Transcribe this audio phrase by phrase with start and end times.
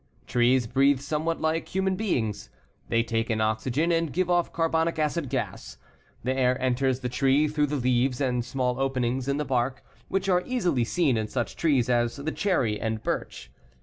[0.25, 2.49] Trees breathe somewhat like human beings.
[2.89, 5.77] They take in oxygen and give off carbonic acid gas.
[6.23, 10.27] The air enters the tree through the leaves and small openings in the bark, which
[10.27, 13.51] are easily seen in such trees as the cherry and birch.